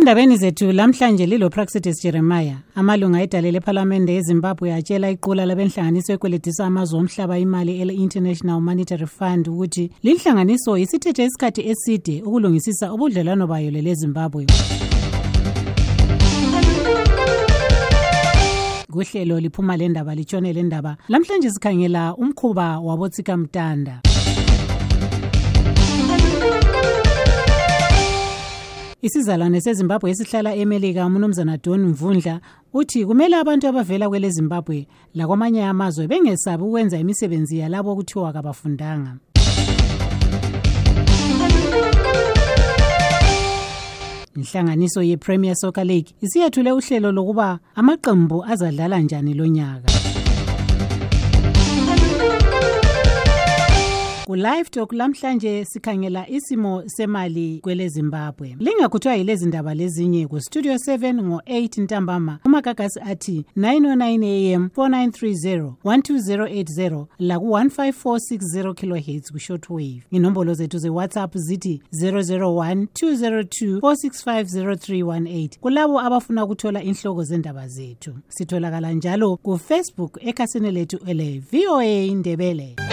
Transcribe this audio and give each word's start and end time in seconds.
endabeni 0.00 0.36
zethu 0.36 0.72
lamhlanje 0.72 1.26
lilopraxitis 1.26 2.02
jeremiah 2.04 2.56
amalunga 2.74 3.20
edale 3.20 3.50
lephalamende 3.52 4.16
ezimbabwe 4.16 4.72
atshela 4.74 5.10
iqula 5.14 5.44
labenhlanganiso 5.46 6.12
ekweledisa 6.12 6.64
amazwe 6.66 6.98
omhlaba 7.00 7.38
imali 7.38 7.72
ele-international 7.82 8.60
monetary 8.60 9.06
fund 9.06 9.44
ukuthi 9.50 9.84
linhlanganiso 10.02 10.78
isithethe 10.78 11.24
isikhathi 11.24 11.60
eside 11.70 12.22
ukulungisisa 12.22 12.92
ubudlelwano 12.94 13.46
bayo 13.46 13.70
lelezimbabwe 13.70 14.46
kuhlelo 18.92 19.40
liphuma 19.40 19.76
le 19.76 19.88
ndaba 19.88 20.14
litshone 20.14 20.52
le 20.52 20.62
ndaba 20.62 20.96
lamhlanje 21.08 21.50
sikhangela 21.50 22.16
umkhuba 22.16 22.80
wabotsikamtanda 22.80 24.00
Isizalwane 29.02 29.60
seZimbabwe 29.60 30.10
esihlala 30.10 30.54
eMelika 30.54 31.06
umnumzana 31.06 31.56
Don 31.58 31.80
Mvundla 31.84 32.40
uthi 32.74 33.06
kumele 33.06 33.36
abantu 33.36 33.68
abavela 33.68 34.08
kwele 34.08 34.30
Zimbabwe 34.30 34.86
lakwamanye 35.14 35.64
amazwe 35.66 36.06
bengesabi 36.08 36.62
ukwenza 36.62 36.98
imisebenzi 36.98 37.58
yalabo 37.58 37.90
okuthiwa 37.92 38.32
kabafundanga. 38.32 39.12
Inhlanganiso 44.36 45.02
yePremier 45.02 45.54
Soccer 45.56 45.84
League 45.84 46.12
isiyethule 46.20 46.70
uhlelo 46.72 47.10
lokuba 47.12 47.58
amaqembu 47.74 48.44
azadlala 48.44 48.98
njani 49.00 49.34
lonyaka. 49.34 49.90
kulive 54.30 54.70
talk 54.70 54.92
lamhlanje 54.92 55.64
sikhangela 55.64 56.28
isimo 56.28 56.82
semali 56.86 57.58
kwelezimbabwe 57.62 58.56
lingakhuthwa 58.60 59.14
yilezi 59.14 59.46
ndaba 59.46 59.74
lezinye 59.74 60.26
kustudio 60.26 60.74
7 60.74 61.14
ngo-8 61.22 61.82
ntambama 61.82 62.38
umagagasi 62.44 63.00
athi 63.00 63.44
909 63.56 64.54
am 64.56 64.64
4930 64.76 65.72
12080 65.84 67.06
laku-15460 67.20 68.74
kilohertz 68.74 69.32
kushortwave 69.32 70.02
inombolo 70.10 70.54
zethu 70.54 70.78
zewhatsapp 70.78 71.36
zithi 71.36 71.82
001 71.92 72.86
202 73.04 73.78
4650318 73.78 75.58
kulabo 75.58 76.00
abafuna 76.00 76.44
ukuthola 76.44 76.82
inhloko 76.82 77.24
zendaba 77.24 77.68
zethu 77.68 78.14
sitholakala 78.28 78.92
njalo 78.92 79.36
kufacebook 79.36 80.18
ekhasini 80.26 80.70
lethu 80.70 80.98
ele-voa 81.06 81.86
ndebele 82.14 82.89